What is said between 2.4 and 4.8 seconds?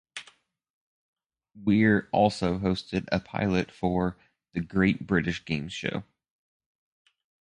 hosted a pilot for "The